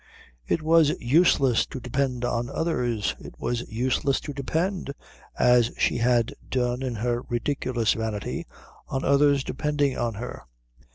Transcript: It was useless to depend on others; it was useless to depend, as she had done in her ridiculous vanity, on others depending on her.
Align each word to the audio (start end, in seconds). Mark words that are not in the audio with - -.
It 0.47 0.63
was 0.63 0.89
useless 0.99 1.67
to 1.67 1.79
depend 1.79 2.25
on 2.25 2.49
others; 2.49 3.15
it 3.19 3.35
was 3.37 3.61
useless 3.71 4.19
to 4.21 4.33
depend, 4.33 4.93
as 5.37 5.69
she 5.77 5.97
had 5.99 6.33
done 6.49 6.81
in 6.81 6.95
her 6.95 7.21
ridiculous 7.29 7.93
vanity, 7.93 8.47
on 8.87 9.03
others 9.05 9.43
depending 9.43 9.95
on 9.95 10.15
her. 10.15 10.41